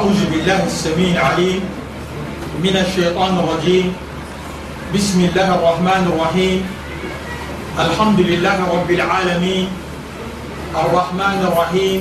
[0.00, 1.60] أعوذ بالله السميع العليم
[2.64, 3.92] من الشيطان الرجيم
[4.96, 6.58] بسم الله الرحمن الرحيم
[7.84, 9.66] الحمد لله رب العالمين
[10.72, 12.00] الرحمن الرحيم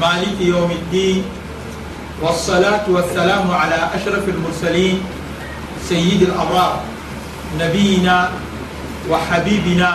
[0.00, 1.20] مالك يوم الدين
[2.24, 4.96] والصلاة والسلام على أشرف المرسلين
[5.84, 6.74] سيد الأبرار
[7.60, 8.16] نبينا
[9.04, 9.90] وحبيبنا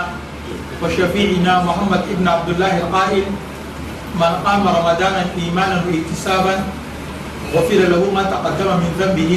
[0.86, 3.26] وشفيعنا محمد ابن عبد الله القائل
[4.22, 6.78] من قام رمضان إيمانا واكتسابا
[7.54, 9.32] غفر له ما تقدم من ذنبه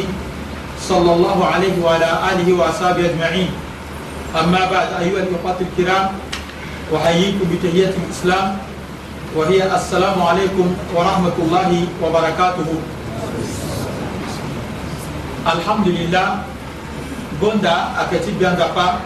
[0.80, 3.48] صلى الله عليه وعلى آله وأصحابه أجمعين
[4.38, 6.04] أما بعد أيها الإخوة الكرام
[6.94, 8.46] أحييكم بتحية الإسلام
[9.34, 11.70] وهي السلام عليكم ورحمة الله
[12.02, 12.68] وبركاته
[15.58, 16.28] الحمد لله
[17.42, 19.02] gonda akati bianga pa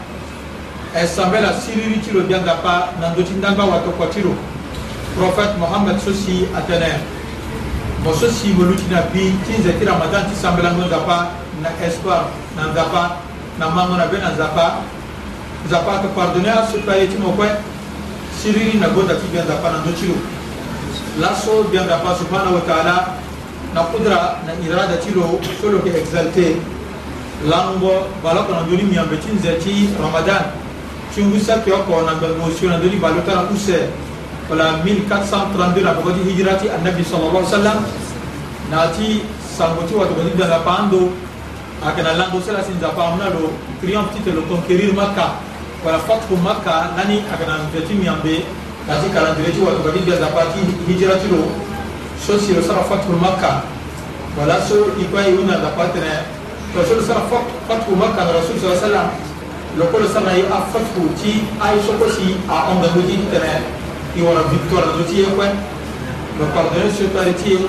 [0.92, 4.36] esambela siriri tiro bianga pa nandotindanba watokotiro
[5.16, 7.00] prophète mohammed sosi atenaire
[8.04, 11.30] moso si wolutina bi ti nze ti ramadan ti sambelango nzapa
[11.62, 12.22] na espoir
[12.56, 13.16] na nzapa
[13.58, 14.78] na mango na be na nzapa
[15.66, 17.50] nzapa ayeke pardonné asurtout aye ti mo kue
[18.38, 20.14] siriri na gonda ti gbia nzapa na ndö ti lo
[21.22, 22.94] laso gbia nzapa subhanahu wa taala
[23.74, 26.54] na kudra na irada ti lo so lo yeke exalté
[27.50, 30.54] lango baloko na ndöni miambe ti nze ti ramadan
[31.12, 33.90] ti ngusa kio oko na ngbengo sio na ndöni balota na use
[34.48, 37.78] wala 1432 na togoti hijirati annabi sallallahu alaihi wasallam
[38.72, 39.08] nati
[39.58, 41.12] sangoti wa togoti dala pando
[41.84, 43.52] akana lango sala sinza pamna lo
[43.84, 45.36] triumph titre le conquérir makka
[45.84, 48.40] wala fatku makka nani akana mveti miambe
[48.88, 51.52] nati calendrier ti wa togoti dala pati hijirati lo
[52.16, 53.68] so si lo sara fatku makka
[54.32, 56.24] wala so ikwai una da patere
[56.72, 57.20] to so sara
[57.68, 59.08] fatku makka rasul sallallahu alaihi wasallam
[59.76, 63.77] lokolo sara yi afatku ti ay sokosi a onga ngoti tene
[64.18, 67.60] qui ont la victoire de Dieu, le pardonner sur ta Dieu,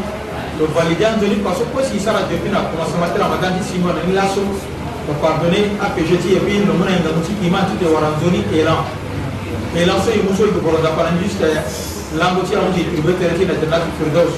[0.58, 3.78] le valider en Dieu, parce que si ça a depuis la commencement de Ramadan, si
[3.78, 7.06] on a une lasso, le pardonner à que je dis, et puis le monde est
[7.06, 8.81] dans l'outil qui m'a tout est waranzoni et là.
[9.78, 11.38] Et là, c'est une chose que pour la parole juste,
[12.18, 14.34] l'angoisse a dit, tu veux te retirer dans la Firdaus.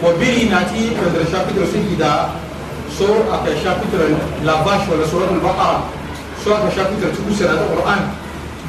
[0.00, 2.12] وبيري ناتي في الشابتر سيدا
[2.98, 4.00] سور أكا شابتر
[4.44, 5.80] لا باش ولا سورة البقرة
[6.44, 8.02] سور أكا شابتر تكون سنة القرآن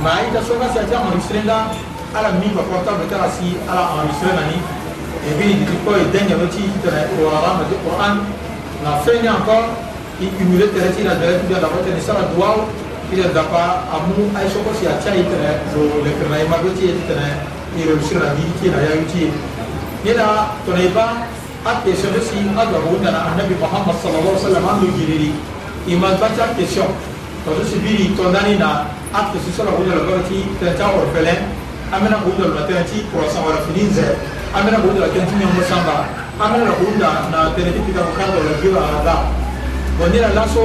[0.00, 1.68] ma i ka soka si ati enregistré nga
[2.16, 4.56] ala min ka portable tara si ala enregistré nani
[5.28, 8.24] et puis diti ko e dengeno ti tene orarama ti qouran
[8.80, 9.76] na feni encore
[10.24, 12.64] i cumulé tere ti ira dere ti bia dabo tene sara duwaw
[13.12, 16.88] ira dapa amu ai soko si atia i tene lo lekre na e mabe ti
[16.88, 17.28] ye ti tene
[17.76, 19.28] i réussir na mbi ti e na yayu ti ye
[20.08, 21.28] ni na tene e ba
[21.68, 25.36] akestion ti si adabo wunda na annabi mohammad sallallah sallam ando giriri
[25.92, 26.88] i ma gba ti akestion
[27.44, 31.00] tozo si biri tondani na an tun tɛ sɔrɔ k'u jɔlɔ kɛ ci tɛntɛn o
[31.14, 31.34] fɛlɛ
[31.92, 34.06] an bɛna k'u jɔlɔ ka tɛntɛn ci kɔrɔsɛn wɛrɛ fini zɛ
[34.54, 35.94] an bɛna k'u jɔlɔ tɛntɛn ɲɛmɔgɔ sanba
[36.40, 39.14] an bɛna na k'u dan na tɛntɛn ti ka fɔ k'a jɔlɔ bi wa ala
[39.98, 40.64] bɔn ne yɛrɛ laso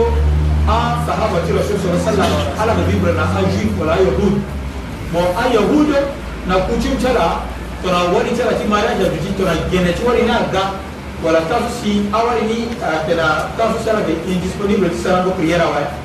[0.74, 2.26] an sahaba ti rasu sɔrɔ sala
[2.62, 4.36] ala de bi bɛrɛ na an ju wala an yahud
[5.12, 5.90] bɔn an yahud
[6.48, 7.28] na kucin cɛ la
[7.82, 10.70] tɔnɔ wari cɛ la ti ma y'a jaju ci tɔnɔ gɛnɛ ci wari n'a gan
[11.24, 16.05] wala tasu si awari ni tɛna tasu sara de indisponible ti sara ko prière awari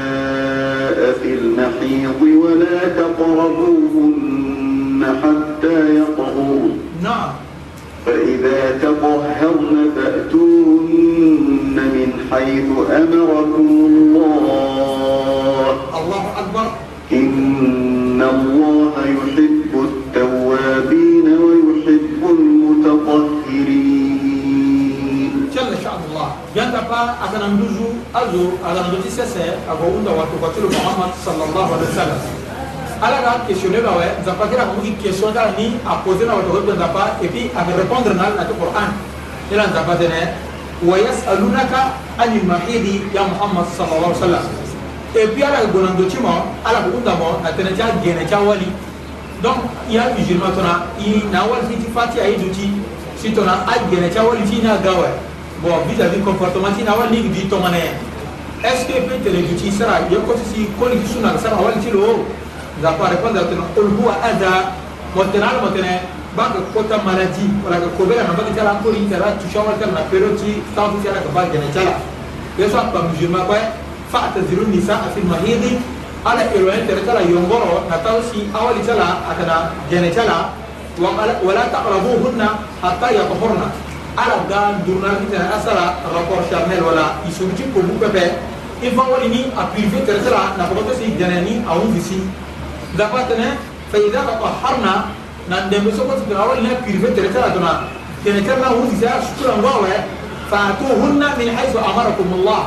[1.59, 7.29] المحيض ولا تقربوهن حتى يطهرن نعم
[8.05, 12.65] فإذا تطهرن فأتوهن من حيث
[13.01, 15.75] أمركم الله
[28.21, 32.21] azo alando ti sese ago hunda watoka ti lo muhammad sallallahu alaihi wasallam
[33.01, 36.23] ala ka questionne na we nzapa kiri ako mu gi question ti ala ni apose
[36.29, 38.89] na watoko ti lo nzapa et puis ake répondre na ala na ti qur'an
[39.49, 40.19] ti la nzapa tene
[40.85, 41.81] wayasalunaka
[42.21, 44.45] ani mahidi ya muhammad sallallahu alaihi wasallam
[45.17, 47.73] et puis ala ka gue na ndo ti mo ala ko hunda mo na tënë
[47.73, 48.69] ti agene ti awali
[49.41, 52.69] donc i ya musulman tongana i na awali ti ti fâ ti aye duti
[53.17, 55.09] si tongana agene ti awali ti ni aga we
[55.65, 57.89] bon vis-à-vis comportement ti na awali ni gi di tongana ye
[58.63, 62.25] est ce que petere gici sara yekkoti si koni gi sunal sara waltilo
[62.81, 64.71] zako a répondre tene qul huwa ada
[65.15, 66.05] motene ala motene
[66.35, 70.05] baka kota maladie wala ka kobela na baka tiala nkori tara touchant wala tara na
[70.13, 71.97] période ti tantu tiala ka ba gene tiala
[72.59, 73.57] ye so akpa musulma kue
[74.13, 75.81] fataziru nisaa fi lmahidi
[76.21, 80.53] ala éloigné tere tiala yongoro na taw si awali tiala akana gene tiala
[81.01, 83.73] wala taqrabuhunna hatta yakhorna
[84.21, 88.50] ala ga ndurnakitene asara rapport charnel wala isugi ti kobu pepe
[88.83, 92.19] إفعل إني أبيفي ترسلا نبغى تسي جناني أو فيسي
[92.97, 93.47] ذبحتنا
[93.93, 94.93] فإذا تطهرنا
[95.49, 97.73] نندم سوكت تقول لنا بيفي ترسلا دنا
[98.25, 99.87] تنكرنا هو فيسي شكرا واوه
[100.51, 102.61] فأتوهن من حيث أمركم الله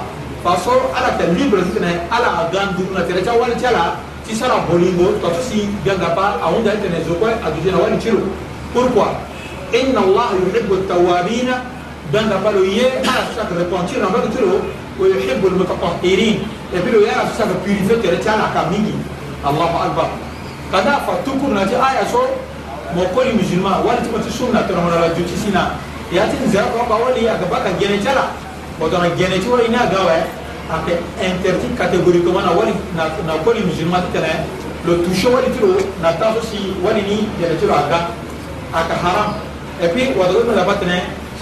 [0.44, 3.84] فصور على تلبي برزقنا على أغان دون ترسلا ولا تلا
[4.28, 8.22] تسرى بولينغو تتسي جنبا أو دايتنا زوكوي أدوجنا ولا تشيرو
[8.74, 9.10] Pourquoi
[9.76, 11.48] إن الله يحب التوابين
[12.12, 14.58] دون تبالو يه على سكت ريبونتير نبغى تلو
[15.00, 16.38] wa yuhibbu al-mutatahhirin
[16.72, 18.94] et puis o y'a sa ka purifier kɛlɛ tiɲɛ la ka min ye
[19.42, 20.06] alahu akbar
[20.70, 22.22] ka d'a fa tukuru na ti aya so
[22.94, 25.74] mɔgɔ kɔli musulman wali tuma ti sun na tɔnɔmɔnɔ la joti sin na
[26.14, 28.26] ya ti zɛrɛ kɔn ka wali a ka ba ka gɛnɛ tiɲɛ la
[28.78, 30.22] o tɔnɔ gɛnɛ tiɲɛ wali n'a gawa ye
[30.70, 30.92] a kɛ
[31.26, 34.30] interdit catégoriquement na wali na na kɔli musulman ti tɛnɛ
[34.86, 37.82] le toucher wali ti lo na taa so si wali ni gɛnɛ ti lo a
[37.90, 38.14] ga
[38.70, 39.34] a ka haram
[39.82, 41.23] et puis wa dɔ bɛ laban tɛnɛ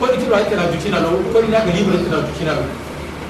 [0.00, 2.62] koni kilo ake na jukina lo koni na libre ake na jukina lo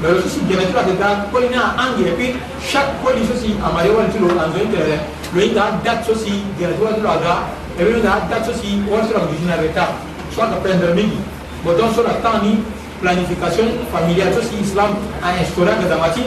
[0.02, 2.34] mais lo sosi gɛnɛ kilo ake ta koni na angɛ puis
[2.68, 4.96] chaque koni sosi amare wali ti lo anzo inte rɛ
[5.34, 7.36] lo yi ta date sosi gɛnɛ kilo ake lo aga
[7.78, 9.86] et puis lo ta date sosi wali ti lo jukina rɛ ta
[10.34, 11.18] soit ka prendre mingi
[11.62, 12.58] bon donc so la temps ni
[13.00, 14.90] planification familiale sosi islam
[15.22, 16.22] a instauré ake ta mati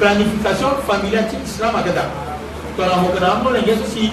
[0.00, 2.08] planification familiale ti islam ake ta
[2.80, 4.08] tɔnɔ mɔkɛ na amɔ lɛnkɛ sosi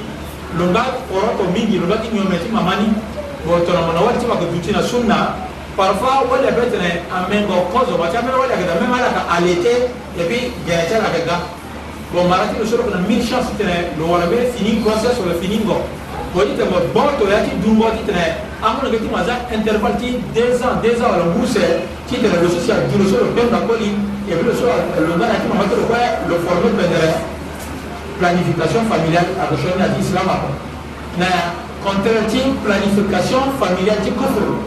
[0.60, 2.88] lo nga kɔrɔ tɔ mingi lo nga ti ɲɔmɛ ti mamani
[3.48, 5.48] bon tɔnɔ mɔna wali ti ma ke jutina sunna
[5.80, 9.22] parfois wanda peut être en main go cause ba chambe wanda ka même ala ka
[9.40, 9.88] allaiter
[10.20, 11.40] et puis gaita la ka
[12.12, 15.24] bon marati le solo qu'on a mille chances tene lo wala be fini conseil sur
[15.24, 15.80] le fini go
[16.36, 19.96] ko dit ma bon to ya ti dungo ti tene amon ga ti maza intervalle
[19.96, 21.64] ti 2 ans 2 ans la bourse
[22.12, 23.96] ti tene le social du le solo ben da coli
[24.28, 27.24] et puis le solo le gars ti ma le quoi le former pendant
[28.20, 30.60] planification familiale à rejoindre l'islam après
[31.24, 31.32] na
[31.80, 32.28] contraire
[32.68, 34.60] planification familiale ti kofolo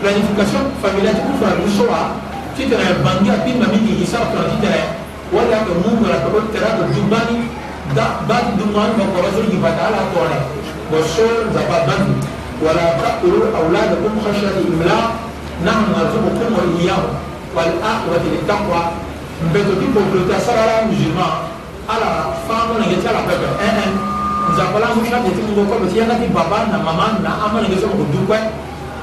[0.00, 2.16] planification familiale ti kufa luso wa
[2.56, 4.80] ti tene bangi api ma mingi isa tona ti tene
[5.30, 7.36] wala yeke mu mo na togo tere ayeke du gbani
[7.94, 10.38] ba ti du mani mo koro so yinga ta ala tone
[10.90, 12.16] mo so nzapa bani
[12.64, 15.06] wala taqtulu auladakum khashyata imlaq
[15.64, 17.12] nahnu narzuqukum wa iyyahum
[17.52, 18.80] wal aqibatu littaqwa
[19.52, 21.32] mbeto ti pauvreté asara ala musulman
[21.92, 22.08] ala
[22.48, 23.86] fama na nge ti ala pepe ee
[24.48, 27.60] nzapa ala ngu chaque ti ngo kobe ti yanga ti baba na mama na ama
[27.60, 28.40] na nge so mo yeke du kue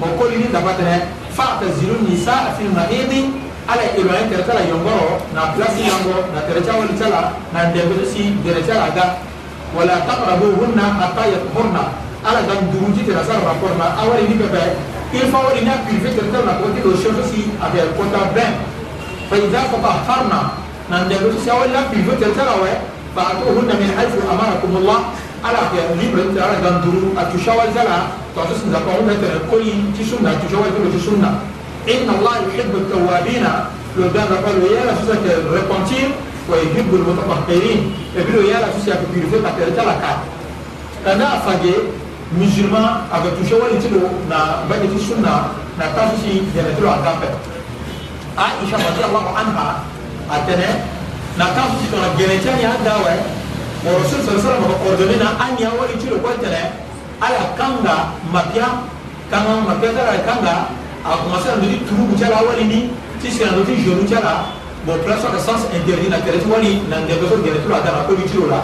[0.00, 3.30] mɔkɔli ni daba tɛ fata zilu nisa fil mahidi
[3.70, 7.20] ala ibrahim tɛrɛtɛ la yɔngɔrɔ na pilasi yɔngɔ na tɛrɛtɛ walicɛ la
[7.54, 9.04] na dɛbɛlisi gɛrɛtɛ la ga
[9.74, 11.82] wala taqrabu hunna hatta yatahurna
[12.26, 14.62] ala dan duruji tɛrɛ sa raporna awali ni bɛbɛ
[15.14, 18.50] il faut ni na purifie tɛrɛtɛ la kɔti o chef si avec compta bɛn
[19.30, 20.40] fa idza tatahharna
[20.90, 22.70] na dɛbɛlisi awali na purifie tɛrɛtɛ la wɛ
[23.14, 25.00] fa'atuhunna min haythu amarakumullah
[25.46, 28.90] ala fɛ libre tɛrɛ ala dan duru a tu shawal zala to sun da ko
[29.06, 31.38] ne tere ko yi ti sunna ti jowa ko ti sunna
[31.86, 36.10] inna allah yuhibbu at-tawwabina lo da na ko ya la susa ke repentir
[36.50, 40.22] wa yuhibbu al-mutatahhirin e bi ya la susa ke purifier ka tere tala ka
[41.06, 41.78] kana afage
[42.34, 46.74] musulman aga tu jowa ti lo na ba ti sunna na ta susi ya ne
[46.74, 47.28] tro aka pe
[48.34, 49.86] aisha radiyallahu anha
[50.26, 50.82] atene
[51.38, 53.14] na ta susi to na gele tani hadawa
[53.86, 56.82] wa rasul sallallahu alaihi wasallam ordonné na anya wa ti lo ko tene
[57.22, 57.96] ala kanga
[58.30, 58.66] mapya
[59.30, 60.54] kanga mapya tala kanga
[61.06, 62.78] akomase na ndoti turubu ti ala awali ni
[63.22, 64.50] ti sika na ndoti genou ti ala
[64.86, 67.74] bon place soit sens interdit na tere ti wali na ndenge so gene ti lo
[67.76, 68.60] ada na koli ti lo la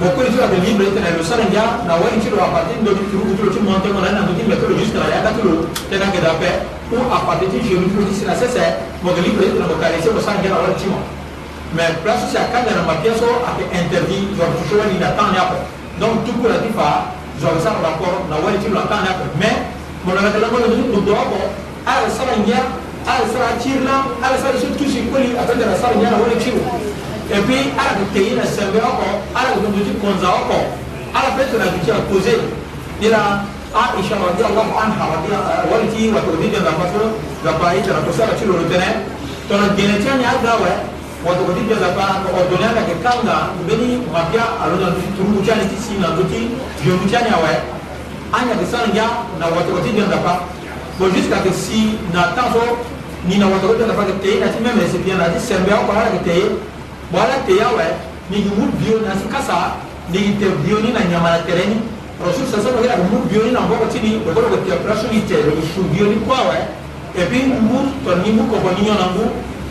[0.00, 2.72] bon koli ti lo ayeke libre tene lo sara ngia na wali ti lo aparti
[2.74, 4.98] ti ndoti turubu ti lo ti monte ngo na ni na ndoti mbeke lo jusque
[4.98, 5.52] na yaka ti lo
[5.92, 6.50] tene ayeke da ape
[6.90, 8.64] pour aparti ti genou ti lo ti si na sese
[9.06, 10.98] mo yeke libre tene mo karese mo sara ngia na wali ti mo
[11.76, 15.30] mais place so si akanga na mapia so ayeke interdit genre touche wali na temps
[15.32, 15.56] ni apo
[16.02, 19.62] donc tukula ti fa zwakusala d'accord na wali ti lo akanda ape mais
[20.04, 20.58] mo na gatela ngo
[20.94, 21.38] lo do oko
[21.86, 22.58] ala sala ngia
[23.06, 26.34] ala sala tiri la ala sala so tusi koli atende na sala ngia na wali
[26.42, 26.62] ti lo
[27.30, 30.58] et puis ala yeke tei na sembe oko ala yeke dudu ti konza oko
[31.14, 32.34] ala peut na yeke ti akose
[32.98, 33.22] ni la
[33.70, 35.04] aisha radiallahu anha
[35.70, 37.02] wali ti wato odidenga parce que
[37.46, 39.06] gapa e tene kosala ti lo lo tene
[39.46, 40.87] tongana gene ti ani agawe
[41.26, 46.14] wato ko tijjo zakka ko doniya ke kanga beni mafia alona turu chani tisi na
[46.14, 46.46] tuti
[46.78, 47.50] je mchani awe
[48.38, 49.06] anya ke sanja
[49.42, 50.46] na wato ko tijjo zakka
[50.98, 52.62] bo jusqu'à que si na tanzo
[53.26, 55.74] ni na wato ko tijjo zakka te na ti meme se bien na ti sembe
[55.74, 56.36] ko hala ke te
[57.10, 57.86] wala te yawe
[58.30, 59.74] ni ki mut bio na sikasa
[60.14, 61.82] ni ki te bio ni na nyama na tereni
[62.22, 65.26] rasul sasa ko ko mut bio ni na ngoko tini ko ko te prasu ni
[65.26, 66.62] te ko shu bio ni kwa we
[67.18, 69.26] et puis mut to ni mu ko ko ni nyona ngu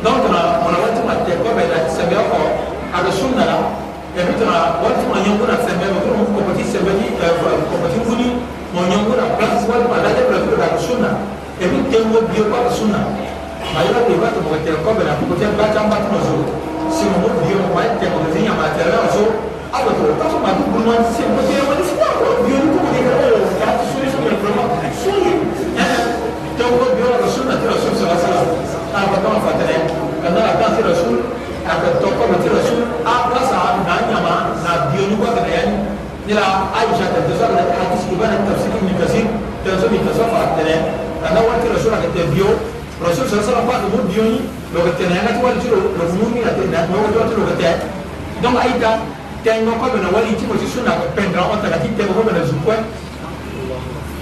[0.00, 2.38] donc tona mona wati ma te ko be la sebe ko
[2.88, 3.56] ala sunna la
[4.16, 7.12] e bi tona wati ma nyongo na sebe ko ko ko ko ti sebe ni
[7.20, 8.28] ko ko ti funi
[8.72, 11.10] mo nyongo na place wal ma la de la ko la sunna
[11.60, 13.00] e bi te mo bio ko la sunna
[13.76, 16.16] ma yo ko wati mo te ko be la ko te ba ta ma to
[16.24, 16.36] zo
[16.88, 19.24] si mo bio mo wati te ko ti nyama te la zo
[19.68, 21.19] ala to ta so ma du bulman si
[49.44, 52.44] tengo ko bena wali ti mosi suna ko pendra on taka ti tengo ko bena
[52.44, 52.76] zukwe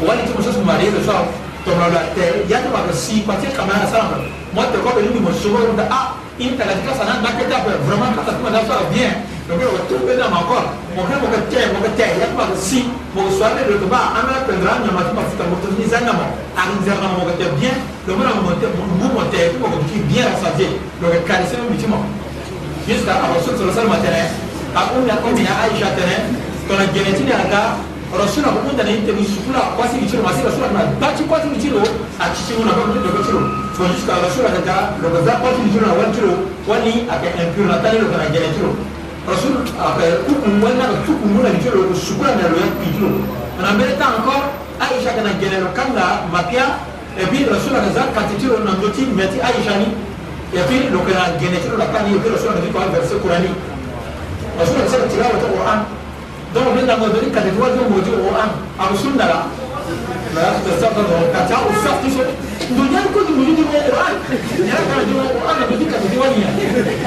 [0.02, 1.26] wali ti mosi suma rede so
[1.66, 4.22] tomra la te ya to ba si pa ti kama na sala
[4.54, 6.06] mo te ko bena mo so ko da ah
[6.38, 8.78] in taka ti kasa na na ke ta pe vraiment kasa ti ma da so
[8.94, 9.14] bien
[9.50, 10.58] donc ko to bena ma ko
[10.94, 13.66] mo ke mo ke te mo ke te ya to ba si mo so ale
[13.66, 16.68] de ba ana pendra nya ma ti ma futa mo to ni zana mo an
[16.86, 17.74] zana mo ke te bien
[18.06, 21.58] donc mo mo te mo mo te ko ko ki bien sa vie donc kalisé
[21.58, 21.98] mo ti mo
[22.88, 26.16] jusqu'à avoir sur le salle matériel kakunda komina aisha tene
[26.68, 27.62] tona genetini aka
[28.18, 31.80] rosuna kukundana inteni sukula kwasini chiro masira sura na bachi kwasini chiro
[32.24, 33.40] achichimuna kwakutoko chiro
[33.76, 36.32] kojuska rosuna kaka lokoza kwasini chiro na wanchiro
[36.70, 38.70] wani aka impure natani lokana genetiro
[39.30, 39.54] rasul
[39.88, 43.10] aka kukumwana kukumuna chiro sukula na loya kijiro
[43.62, 44.44] na mbele ta encore
[44.84, 46.64] aisha kana genero kanga mapia
[47.20, 49.88] et puis rasul akaza katitiro na ndoti meti aisha ni
[50.56, 53.60] et puis lokana genetiro lakani et puis rasul akaza kwa verset coranique
[54.62, 55.78] وسنة سنة تلاوة القرآن
[56.54, 58.48] دور من المدرك تتوال دور موجود القرآن
[58.80, 59.40] أو سنة لا
[60.34, 62.02] لا تستخدم كتاب السخط
[62.70, 64.14] الدنيا كل موجود القرآن
[64.70, 66.62] يا كان دور القرآن بدك تتوال يعني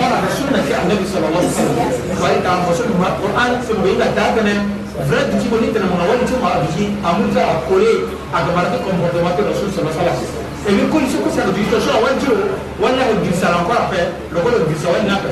[0.05, 1.77] أنا السنة في النبي صلى الله عليه وسلم
[2.21, 4.53] وإنت رسول وسنة القرآن في بعيدة تابنا
[5.09, 6.85] فرد بني تنا من أول تجي ما أبجي
[7.35, 7.93] جا أقولي
[8.39, 10.39] أجمعت كم مقدمات رسول صلى الله عليه وسلم
[10.69, 12.33] èmi kò ní sọ́kòsì àgbèjì tó ṣọ́ àwọn jù
[12.81, 14.03] wọ́n náà gbèsè àwọn akọ́ràfẹ́
[14.33, 15.31] lọ́kọ́ lọ́gbèsè àwọn ìnáfẹ́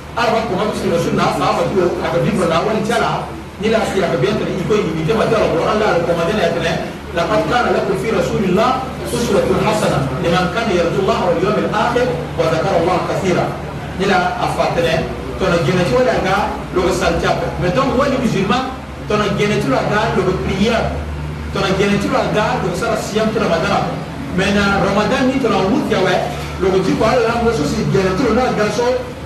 [0.15, 3.23] arafa kuma su da sunna sa ba tu aka bi ba lawan jala
[3.61, 6.51] ni la si aka biya tare iko yi ta bata alquran la ko ma dana
[6.51, 6.73] tane
[7.15, 12.07] laqad kana lakum fi rasulillah uswatun hasana liman kana yarju allah wal yawm al akhir
[12.35, 13.45] wa dhakara allah kathira
[13.99, 15.07] ni la afatane
[15.39, 16.35] to na gina ci wala ga
[16.75, 18.67] lo san tiap mais donc wali musulman
[19.07, 20.91] to na gina ci wala ga lo prière
[21.55, 23.87] to na gina ci wala ga lo sara siyam to ramadan
[24.35, 26.15] mais na ramadan ni to na wut yawe
[26.59, 28.87] lo ko ci ko ala mo so si gina to na ga so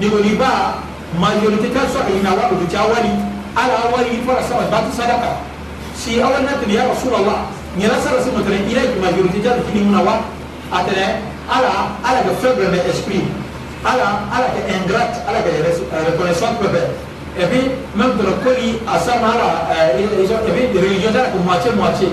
[0.00, 0.80] nimoni ba
[1.20, 3.12] majorité ta so ina wa do ta wali
[3.52, 5.30] ala wali fara sama ba ta sadaka
[5.94, 9.76] si awal na ya rasulullah ni la sara sama tare ila ki majorité ta ki
[9.76, 10.24] ni munawa
[10.72, 13.28] atare ala ala ga faible mais esprit
[13.84, 16.80] ala ala ga ingrate ala ga reconnaissance peuple
[17.36, 19.68] et puis même de le colis à sa mara
[20.00, 20.08] et puis
[20.72, 22.08] de religion ta ko moitié moitié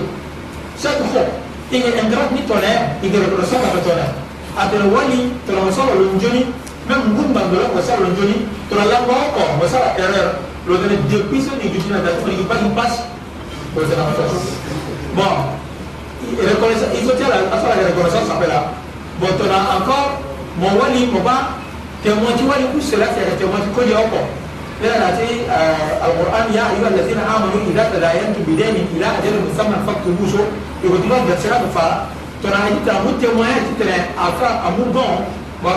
[0.76, 1.24] chaque fois
[1.72, 4.12] il est ingrate ni tonnerre il est reconnaissant avec tonnerre
[4.60, 6.44] atare wali tonnerre solo lonjoni
[6.88, 10.28] nan ngumban do la wasa lo joni to la lango ko wasa la erreur
[10.64, 12.92] lo tane de piso ni gidi na da ko ni pas pas
[13.76, 14.44] ko tane pas
[15.14, 15.32] bon
[16.40, 18.72] il reconnaissance il faut dire la affaire de reconnaissance s'appelle là
[19.20, 20.16] bon to na encore
[20.56, 21.60] mon wali mo ba
[22.02, 24.24] te mo ti wali ku sela te te mo ti ko yo ko
[24.80, 25.44] la na ti
[26.00, 30.40] alquran ya ayyuhal ladina amanu idza tadayantum bidainin ila ajalin musamman faktubuhu
[30.80, 32.08] yuhduna bi sirati fa
[32.40, 35.28] to na ita mu te mo ya itu tele afa amu bon
[35.60, 35.76] wa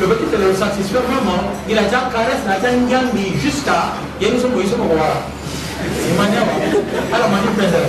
[0.00, 4.40] le petit te le satisfait vraiment il a déjà caresse na ta ngambi jusqu'à yeni
[4.40, 5.20] so boyi so ko wala
[6.08, 7.80] imanya wa ala mani pesa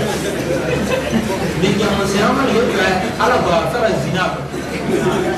[1.61, 4.27] ni jamu se ama le kira ala ba fara zina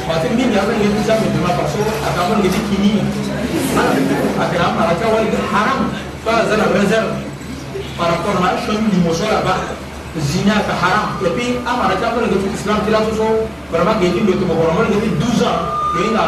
[0.08, 2.94] parce que min ya ba yeni sa me dima parce que akamo le kini
[3.78, 3.94] ala
[4.46, 5.92] akira mara ta wali haram
[6.26, 7.22] fa zana reserve
[7.98, 9.78] par rapport à chemin du mosso là-bas
[10.18, 13.28] zina ka haram et puis amara ta wali ke islam tila so so
[13.72, 15.62] vraiment ke ni le to ko vraiment ke 12 ans
[15.94, 16.28] ke nga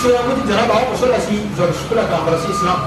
[0.00, 2.78] suranguti janaba o muso la si jɔn sugu la k'a kɔlɔsi siran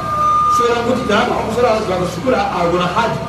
[0.55, 3.19] suranguti janaba o muso la jɔn sugu la a gɔnɔ hali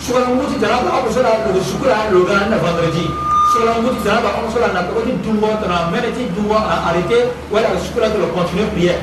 [0.00, 3.04] suranguti janaba o muso la logo sugu la logo la nafa wɛrɛ di
[3.52, 6.56] suranguti janaba o muso la na tɔgɔ ti dun bɔ tɔnɔ mɛnɛ ti dun bɔ
[6.56, 7.18] a arrêté
[7.52, 8.98] wala a sugu la dɔrɔn continuer prière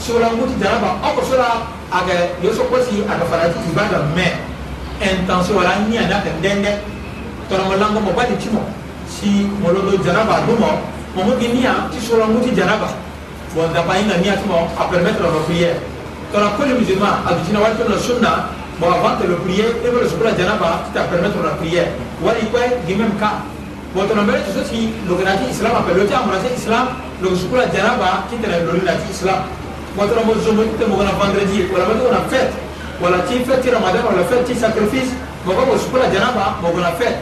[0.00, 1.48] suranguti janaba o muso la
[1.94, 4.32] a kɛ yoso kɔsi a ka farati i b'a ka mɛn
[5.06, 6.70] intention wala ni a n'a ka dɛndɛ
[7.50, 8.60] tɔnɔmɔlankɔ mɔ ba de ti mɔ
[9.08, 10.70] si mɔlɔdɔ janaba a dun mɔ
[11.16, 13.05] mɔmɔ kɛ ni a ti suranguti janaba.
[13.56, 14.86] bon pas eu niya à hein.
[14.92, 15.76] permettre la prière.
[16.30, 16.38] Quand
[16.68, 17.60] le musulman a dutina
[17.98, 19.88] sunna bon avant de le prier fait
[20.24, 21.86] la janaba ta permettre la prière
[22.20, 23.40] fait même cas
[23.94, 26.84] bon fait islam appelle islam
[27.16, 29.36] fait janaba ki fait islam
[29.96, 31.74] bon on mo fait te mo gona vendredi fait
[32.52, 35.12] fait, ramadan a fait, sacrifice
[36.12, 37.16] janaba Bon, gona fête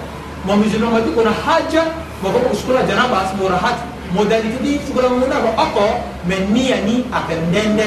[0.45, 5.85] mon musulman ils fait janaba fait modalité ti sukulamungu na ko oko
[6.31, 7.87] me ni ya ni ayeke ndende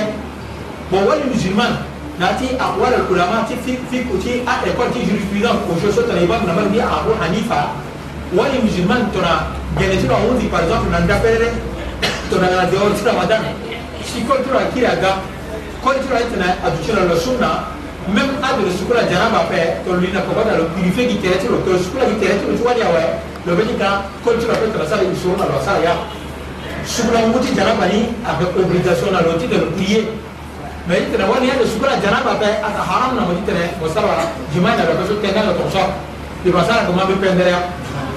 [0.91, 1.79] bon wali musulman
[2.19, 6.53] na ti akoala ulama ti fiku ti aécole ti jurisprudence ojo so tongana ibamu na
[6.53, 7.71] mbani ti abou hanifa
[8.35, 9.47] wali musulman tongana
[9.79, 11.47] gene ti lo ahunzi par exemple na ndapelele
[12.29, 13.43] tongana na dehors ti ramadan
[14.03, 15.11] sikoli ti lo akiri aga
[15.79, 17.49] koli ti lo aye tene aduti na lo sunna
[18.11, 21.47] même ade lo sukula janaba pe to lina ko bada lo purifie gi tere ti
[21.47, 23.03] lo to sukula gi tere ti lo ti wali awe
[23.47, 25.79] lo be ti ga koli ti lo ape tongana sara i soro na lo asara
[25.87, 25.95] ya
[26.88, 30.08] sukulanguti janaba ni a bɛ obligation na la o ti tɛmɛ prier
[30.88, 33.76] mais i tɛnɛ wali yɛrɛ sukula janaba bɛ a ka haram na o ti tɛnɛ
[33.84, 34.23] o saba
[34.56, 35.86] jima na bɛ kɛ so tɛnɛ ka tɔn sɔrɔ
[36.47, 37.60] ibasa la kuma bɛ pɛndɛrɛya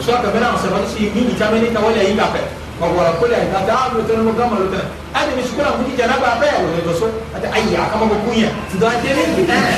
[0.00, 2.40] sɔ ka bɛna sɛbɛn si min ni caman ni ta wali yi ka fɛ
[2.80, 4.86] ka wɔrɔ ko la yi ka taa lo tɛnɛ mo gan malo tɛnɛ
[5.18, 8.16] a de ni sukulanguti janaba bɛ o de so a tɛ ayi a kama ko
[8.22, 9.74] kun yɛ nka tɛnɛ bi ɛɛ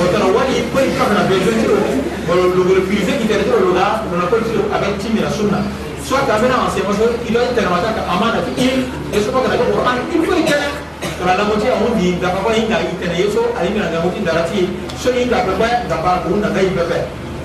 [0.00, 1.76] otana wani kweli kabla bezo tiro
[2.30, 5.58] bolo lugulu fize kitere tiro luga nona kweli tiro abeti mira sunna
[6.04, 10.22] soit amena enseignement il doit être dans ta amana il et soit kana Quran il
[10.24, 10.56] faut être
[11.18, 15.10] dans la moitié on dit da papa inga itene yeso alimina da moitié darati so
[15.12, 16.98] inga papa da papa kuna da ipepe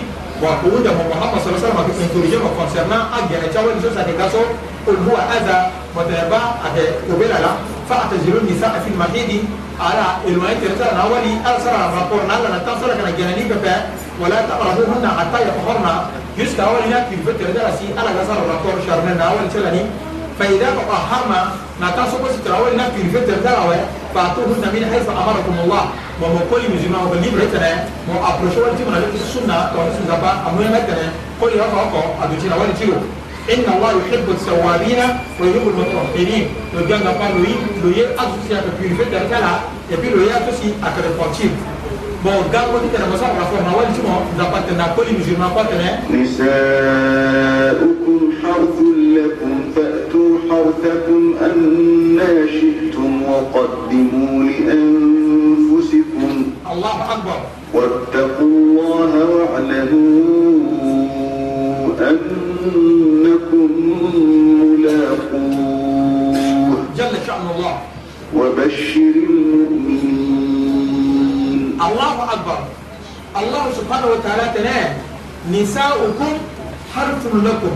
[0.43, 4.41] wa kuunda Muhammad sallallahu alaihi wasallam introduire ma concernant agya et chawa so sa degaso
[4.85, 7.51] qul huwa adha wa tayaba ate ubela la
[7.87, 9.47] fa atazilu nisa fi al mahidi
[9.79, 14.03] ala ilwa interta na wali al sara rapport na la tan sara kana gyanani pepe
[14.21, 15.85] ولا تقربوهن حتى يطهرن
[16.37, 19.81] يسكى أول هناك في الفترة درسي أنا جزر الرطور شرمنا أول سلني
[20.39, 21.51] فإذا تطهرنا
[21.81, 23.77] ما تاسو بس تراول هناك في الفترة دروة
[24.15, 27.71] فأعطوهن من حيث أمركم الله كل ومقول مزيما وبليم رتنا
[28.23, 31.07] ابرشوا انت من الوقت السنة ورسم زبا أمنا مدنا
[31.41, 32.97] كل يا فوقو أدوتين أول تيرو
[33.53, 34.99] إن الله يحب التوابين
[35.39, 39.51] ويحب المتطهرين لو جانا قالوا لي إيه؟ لو يأتوا سيأتوا في الفترة كلا
[39.91, 41.49] يبي لو يا سيأتوا اكره الفترة
[42.23, 42.43] bon masara
[43.45, 44.01] fo na wali
[44.77, 45.37] na koli
[48.47, 48.77] حرث
[49.17, 51.55] لكم فأتوا حرثكم أن
[52.51, 56.31] شئتم وقدموا لأنفسكم
[56.73, 57.39] الله أكبر
[57.73, 63.69] واتقوا الله واعلموا أنكم
[64.63, 67.75] ملاقوه جل شأن الله
[68.35, 69.17] وبشر
[73.37, 74.77] الله سبحانه وتعالى تنا
[75.53, 76.33] نساؤكم
[76.95, 77.73] حرف لكم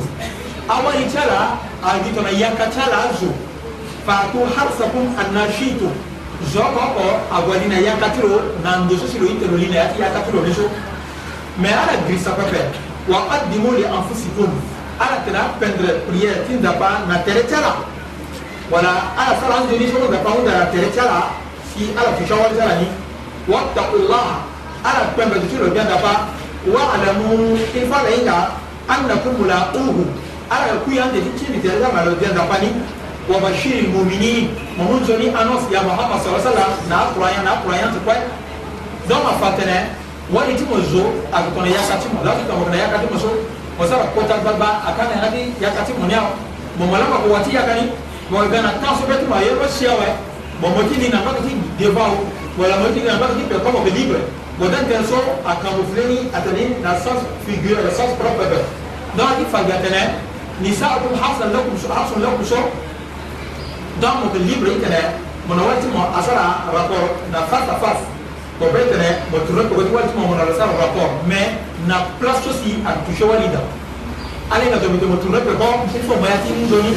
[0.74, 1.42] أول تلا
[1.86, 3.30] أجيتنا يك تلا زو
[4.08, 5.90] فاتو حرفكم الناشيتو
[6.54, 9.94] زوكو أقولنا يك تلو نندوس سلو يتلو لين يك
[10.26, 10.66] تلو نشو
[11.62, 12.62] ما على غريسا بابا
[13.12, 14.50] وقدموا لأنفسكم
[15.02, 17.72] على تلا بندر بريا تندبا نترتلا
[18.74, 21.20] ولا على سلام دوني شو دبا هون ترتلا
[21.74, 22.90] في على في تشاور تلاني
[23.50, 24.51] واتقوا الله
[24.84, 26.12] ala kwenda tutulo byanda pa
[26.74, 28.38] wa alamu ifala inga
[28.90, 29.96] annakum uhu
[30.50, 32.70] ala kuyande tichini tyaza malo byanda ni
[33.36, 37.90] wa bashiri mu'minin mahunzo ni anos ya muhammad sallallahu alaihi wasallam na qur'an na qur'an
[37.94, 38.16] to kwa
[39.10, 39.78] doma fatene
[40.34, 43.30] wani timo zo akona yakati mo la tamo na yakati mo so
[43.90, 46.30] sara kota baba akana hadi yakati mo nyao
[46.82, 47.90] bomalama ko wati yakani
[48.34, 50.08] mo gana taso betu ma yero siawe
[50.62, 52.14] bomotini na bakati devao
[52.58, 54.22] wala motini na bakati pe kama belibre
[54.62, 57.18] Potentiellement à camoufler à tenir dans le sens
[57.50, 58.46] figure, le sens propre.
[59.18, 60.14] Donc il faut gâter.
[60.62, 62.56] نساءكم حصل لكم حصل لكم شو
[64.02, 65.00] دام متليبر يتنا
[65.50, 68.00] منوات ما أسرع رقور نفاس نفاس
[68.62, 71.42] وبيتنا مترك وقت ما من رسال رقور ما
[71.88, 73.60] نبلاش سي أن تشوا ليدا
[74.56, 76.94] أنا نتوم مترك رقور مفهوم ما يتم دوني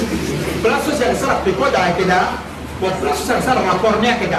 [0.65, 2.19] بلاش سي أسرع بكو دا كده
[2.85, 4.39] وبلاش سي أسرع رقور نيا كده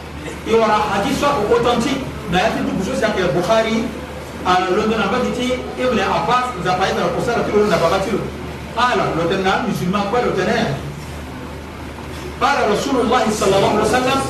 [0.47, 1.97] يورا حديث اوتنتيك
[2.31, 3.83] نايات بخصوص يا البخاري
[4.47, 5.49] على آه، لندن بدتي
[5.79, 8.17] ابن عباس اذا فايد القصر تقول لنا باباتيو
[8.77, 10.53] قال لندن مسلمان قال لندن
[12.41, 14.21] قال رسول الله صلى الله عليه وسلم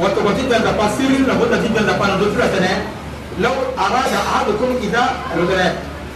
[0.00, 2.40] وتبتدى تفسير لابد جدا لبانا دوتر
[3.40, 5.08] لو اراد احدكم اذا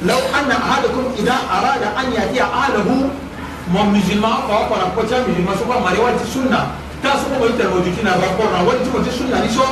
[0.06, 3.08] لو ان احدكم اذا اراد ان ياتي اهله
[3.74, 6.68] من مسلمان فهو قد قتل مسلم سوف مريوات السنه
[7.02, 9.66] تاسو کوم تر وجودنا راپور نه ولې چې څه یعنی شو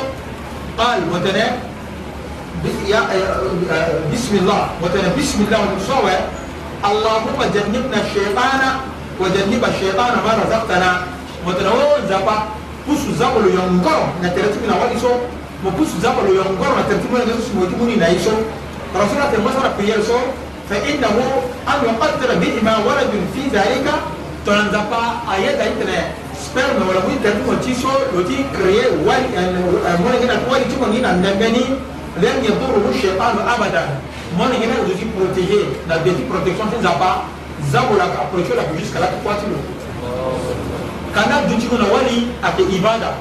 [0.78, 1.44] قال وتنا
[2.90, 3.00] يا
[4.12, 6.18] بسم الله وتنا بسم الله المصوى
[6.90, 8.62] اللهم جنبنا الشيطان
[9.20, 10.90] وجنب الشيطان ما رزقتنا
[11.48, 11.72] وتنا
[12.12, 12.38] زبا
[12.88, 15.10] pusu zabo lo yongoro na teretimu na wali so
[15.62, 18.32] mo pusu zabo lo yongoro na teretimu na yesu mo timuni na iso
[19.00, 20.18] rasulullah te masara piyel so
[20.70, 21.24] fa innahu
[21.72, 23.92] an yuqaddara bi ma walad fi dhalika
[24.44, 25.02] to nzapa
[25.36, 25.98] ayata itne
[26.58, 27.86] sperme wala kuitatu tisho
[28.18, 31.62] loti kreye mwana ngena kuwali tiko ngina ndangani
[32.18, 33.86] lan yadurruhu shaitanu abadan
[34.34, 37.30] mwana ngena uzoti protege na beti protection ti nzapa
[37.70, 39.70] zabolaka aproteolaka jusqu'à laka kuwa ti loko
[41.14, 43.14] kana du tiko na wali ake ibada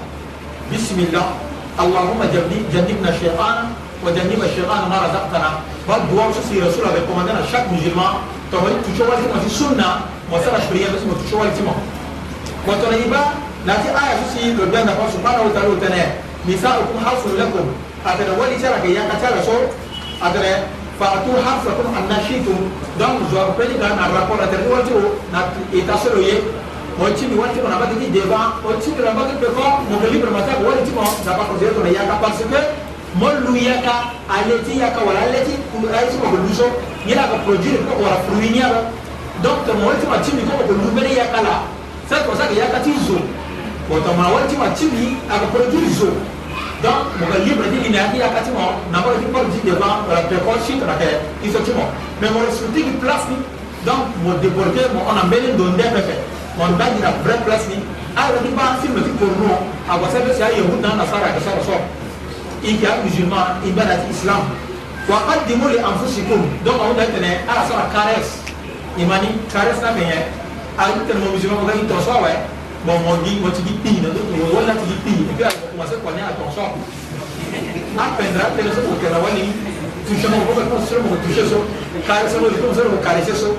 [0.74, 1.38] bismillah
[1.78, 2.26] allahumma
[2.74, 3.70] jannibna shaitana
[4.06, 5.50] وجنب الشيطان ما رزقتنا
[5.90, 8.14] بدو سي رسول الله ريكوماندنا شاك مسلمان
[8.54, 9.90] تو توشو والتما في السنه
[10.30, 11.74] وصل شريه بس ما توشو والتما
[12.68, 13.22] wotono yiba
[13.66, 16.04] nati aya susi lo benda ko subhanahu wa ta'ala utene
[16.44, 17.68] misaakum hasul lakum
[18.04, 19.72] atana wali cara ke yaka cara so
[20.20, 20.68] atana
[21.00, 22.68] fa'atu hasakum annashitum
[23.00, 24.92] donc zor peli ga na rapport atana wali
[25.32, 26.44] na itasolo ye
[27.00, 29.96] oci mi wati ko na bagi di deba oci mi na bagi pe ko mo
[30.04, 32.44] ko libre mata ko wali ti mo na ba ko je to na yaka parce
[32.44, 32.60] que
[33.16, 36.68] molu yaka aleti yaka wala aleti ko ay so ko luso
[37.08, 38.92] ni la ko produire ko wala fruiniya
[39.46, 41.58] donc to mo wati ma ti mi ko ko lubere yaka la
[42.10, 43.20] sasa tozaka yaka ti zo
[43.92, 46.08] kotoma wali ti ma ti mi akapole ti zo
[46.80, 50.08] donc moka libre ti ina ti yaka ti mo na mbolo ti pole ti devant
[50.32, 51.84] pekol chute na ke ti so ti mo
[52.24, 53.38] mais mo respecte ki place ni
[53.84, 56.16] donc mo déporté mo ona mbeni ndo nde pepe
[56.56, 57.84] mo ndagi na vrai place ni
[58.16, 61.76] ayeke ti ba filme ti porno agosa ti si ayehud na nasara ayeke sara so
[62.64, 64.48] i yeke amusulman i mbeni ti islam
[65.12, 68.40] wakadimu li anfusikum donc ahuda tene ala sara caresse
[68.96, 70.47] imani caresse na meye
[70.78, 72.40] arúgbó mo bisimilahi wọ́n yìí tọ̀ sọ̀rọ̀ ẹ̀
[72.86, 75.68] bọ̀ mọ̀ di mo ti di pin na lókè wọ́n láti di pin ebi àgbọ̀
[75.78, 76.78] mọ̀ sẹ́kọ̀ ní àtọ̀ sọ̀rọ̀
[78.04, 79.44] apẹ̀ndà apẹ̀ndà sọ̀rọ̀ kẹ̀rẹ̀ wọ́n ni
[80.06, 80.54] tuṣẹ́ mọ̀ kọ́
[80.88, 81.58] sọ̀rọ̀ mọ̀ tuṣẹ́ sọ
[82.08, 83.50] kárẹ́ sọ̀rọ̀ ìfọ̀ sọ̀rọ̀ kárẹ́ sẹ́ sọ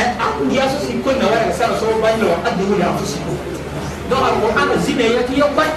[0.00, 3.18] ẹ̀ akundi aso si ko na wáyà sára sọ̀rọ̀ báyìí lọ adéwò ni afọ si
[3.24, 3.32] ko
[4.10, 5.74] dɔw a ko ana zi na yẹ k'i yẹ báyìí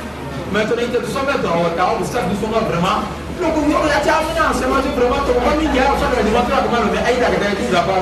[0.54, 2.92] mɛtɔn yi tɛ sɔn bɛ dɔn awɔ ta awɔ sa bi sɔn ka bɛrɛma
[3.40, 5.80] n'o ko yɔrɔ la ti a fɔ n'a sɛmɛ ti bɛrɛma tɔgɔ ma min jɛ
[5.92, 7.66] a sɔrɔ ka ɲuman tɔ a kuma na mɛ ayi da ka taa i ti
[7.74, 7.96] zaba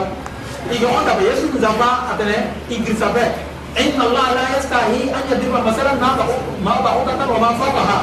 [0.72, 2.36] يقعد بيس كذبا أتنى
[2.72, 3.28] إنجلس به
[3.84, 5.94] إن الله لا يستحي أن يضرب مثلا
[6.66, 8.00] ما بعوضة وما فوقها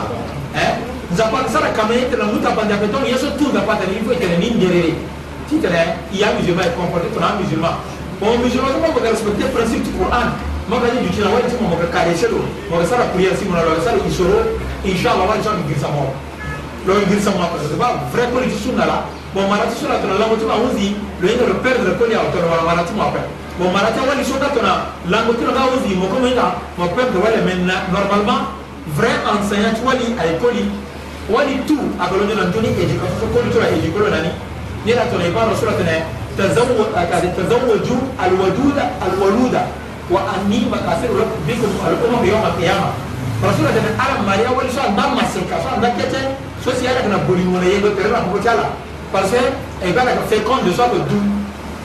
[1.14, 4.34] zapan sara kame tena muta panja pe donc yeso tout zapan tena il faut tena
[4.34, 4.98] ni ngerere
[5.46, 7.78] ti tena ya musulman est comporté tona musulman
[8.18, 10.34] bon musulman sama ko respecter principe du Coran
[10.66, 13.30] ma ka ni du tina wali ti mo ka kare selo mo ka sara prière
[13.38, 16.04] si mo na lo sara isoro inshallah wali ti mo ngirisa mo
[16.86, 18.98] lo ngirisa mo parce que ba vrai ko ni sunna la
[19.34, 22.30] bon marathi so la tona lango ti na hunzi lo hinga lo perdre koni awe
[22.30, 23.20] tona wala marathi mo ape
[23.58, 24.74] bon marathi awali so ga tona
[25.10, 26.46] lango ti na ga hunzi mo komo hinga
[26.78, 28.54] mo perdre wale mais normalement
[28.94, 30.64] vrai enseignant ti wali ayekoli
[31.34, 34.30] wali tout aga lo nde na ndöni éducation so koli to na édikolo na ni
[34.86, 35.98] ni na tona e ba ro so na tene
[36.34, 37.86] تزوج
[38.26, 39.62] الودود الولودة
[40.10, 41.10] وأني مكاسر
[41.48, 42.88] بكم الأمم يوم القيامة
[43.44, 46.20] رسول الله على مريم ولي شو عندنا مسكة شو عندنا كتة
[46.64, 48.38] شو سيارة كنا بولين ولا يبقى ترى ما هو
[49.14, 51.18] parce que e b'a la ka fɛn kɔn de sɔrɔ ko du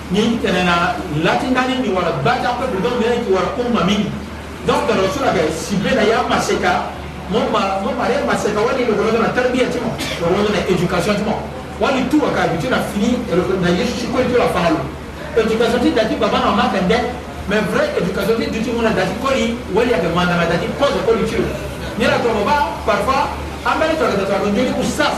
[0.10, 4.02] ni tɛnɛna latintani nin wala bata peuple dɔw yɛrɛ ti wala umma min
[4.66, 6.90] donc kana o sɔrɔ kɛ sibe la y'a ma se ka
[7.30, 9.94] mɔ ma mɔ ma y'a ma se ka wali lɔgɔlɔ dɔ na tarbiya ti ma
[9.94, 11.34] lɔgɔlɔ dɔ na éducation ti ma
[11.78, 13.22] wali tu wa ka bi tu na fini
[13.62, 14.82] na yesu si ko tu la fana lo
[15.38, 16.98] éducation ti dati baba na ma kan dɛ
[17.46, 20.98] mais vrai éducation ti duti mun na dati kɔli wali a kɛ mandama dati kɔsɔ
[21.06, 21.46] kɔli ci lo
[22.02, 22.58] ni la tɔmɔ ba
[22.90, 23.38] parfois
[23.70, 25.18] an bɛ ne tɔrɔ tɔrɔ ko joli usas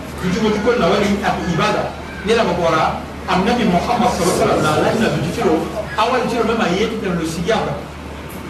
[0.25, 1.07] يجب أن تكون لولي
[1.53, 1.83] إبادة
[2.27, 2.95] نيلا مقورا
[3.33, 5.55] أم نبي محمد صلى الله عليه وسلم لأن نبي جفيرو
[5.99, 7.73] أول جيرو مما يأتي تنو لسيجي أبدا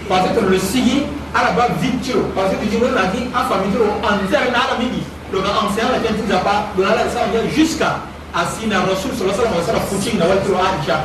[0.10, 0.98] فأنت تنو لسيجي
[1.36, 5.02] أرى باب زيب جيرو فأنت تنو جيرو لأنك أفا مجيرو أنزل من عالم مني
[5.34, 7.90] لما أنزل لك أنت زبا لولا لك سألنا جسكا
[8.36, 10.98] أسينا رسول صلى الله عليه وسلم فوتين نوال تلو آئشا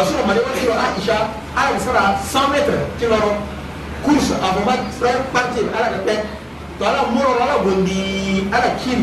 [0.00, 1.18] رسول مريم نوال تلو آئشا
[1.58, 3.20] أرى بسرعة 100 متر تلو
[4.06, 6.20] كورس أفا ما تفرق بانتين أرى كتب
[6.80, 8.04] تلو مورو لالا بندي
[8.56, 9.02] أرى كيم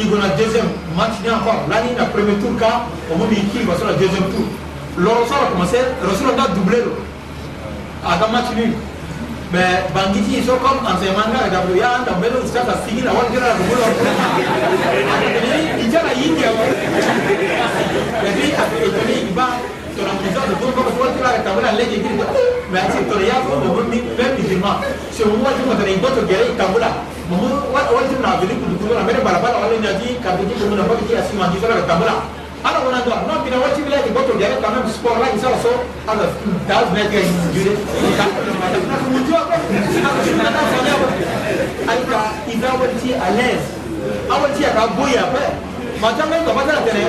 [0.00, 4.30] il gona deuxième matinée encore lani na premier tour ka omundi ikili baso na deuxième
[4.30, 4.46] tour
[4.96, 6.92] loroso alakomase rosilo nda double lo
[8.06, 8.70] ata match nul
[9.52, 13.62] mais bangiti so comme enseignement nga dabu ya anda mbele usata sigila wan jela ko
[13.66, 13.84] bolo
[15.82, 16.50] ijala yindi ya
[18.22, 19.46] jadi ati etoni iba
[19.98, 22.22] tona kizo de bon ko wal tira ta bula leje gidi
[22.70, 24.78] mais ati to ya ko mo mi pe mi jima
[25.10, 26.92] se mo wa jima tare iboto gere tambula
[27.74, 31.44] wati mina vili kulikulu na mene barabara wale nyati kabiti kumu na babiti ya sima
[31.52, 32.14] kisala ka tamula
[32.66, 35.56] ala wana doa no bina wati bila ki boto diare quand même sport la kisala
[35.64, 35.72] so
[36.10, 36.24] ala
[36.68, 37.20] daz na ka
[37.54, 37.72] jure
[38.18, 38.24] ka
[39.04, 41.06] kumujua ko na ta fanya ko
[41.92, 42.18] alika
[42.52, 43.62] idha wati alez
[44.32, 45.42] awati ya kaboya pe
[46.00, 47.04] matanga ka batala tene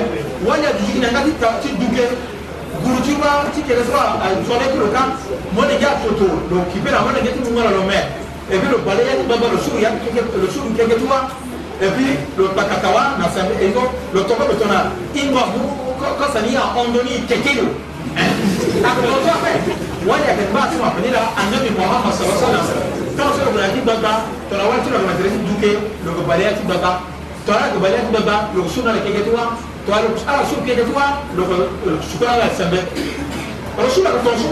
[0.46, 2.04] wale ya jigina ngati ta ti duke
[2.84, 5.16] gurujuba ti kere so a jole kilo kan
[5.56, 7.84] mo ne ya toto lo kibera mo ne ngati mo ngala lo
[8.52, 11.28] et puis le balayage baba le sour le sour nkengetuma
[11.80, 15.46] et puis le bakatawa na sambe engo le toko le tona ingwa
[16.18, 17.70] kosani ya ondoni kekelo
[18.82, 19.52] akoto ape
[20.06, 24.12] wali akemba asima apenela annabi muhammad sallallahu alaihi wasallam tant que le baladi baba
[24.50, 25.70] tona wali tuna kama teresi duke
[26.02, 26.90] le balayage baba
[27.46, 29.44] tona le balayage baba le sour na kengetuma
[29.86, 31.06] tona le sour kengetuma
[31.38, 31.42] le
[32.02, 34.50] sukura la sambe le sour na konso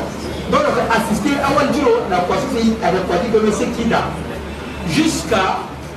[0.51, 4.01] donc assister awanjiro na kwasisi adekwati kome sekida
[4.91, 5.45] jusqu'à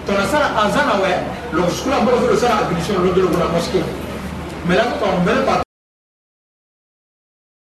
[0.07, 1.13] tonasala azana we
[1.55, 3.81] lokusukula mboko zo losala abolition lodolokona moske
[4.67, 5.70] mais lako kaombele